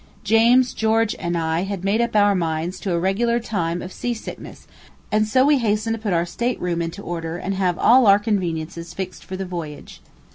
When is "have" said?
7.53-7.77